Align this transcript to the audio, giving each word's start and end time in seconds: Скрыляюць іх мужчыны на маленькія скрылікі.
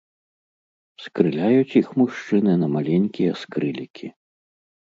Скрыляюць 1.03 1.77
іх 1.81 1.87
мужчыны 2.01 2.57
на 2.63 2.67
маленькія 2.77 3.31
скрылікі. 3.43 4.07